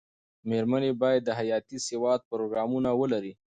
مېرمنې 0.49 0.91
باید 1.01 1.21
د 1.25 1.29
حياتي 1.39 1.77
سواد 1.87 2.21
پروګرامونه 2.31 2.89
ولري. 3.01 3.33